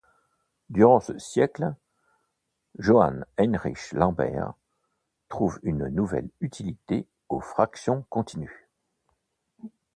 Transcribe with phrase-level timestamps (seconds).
[0.71, 1.75] Durant ce siècle,
[2.79, 4.55] Johann Heinrich Lambert
[5.29, 8.67] trouve une nouvelle utilité aux fractions continues.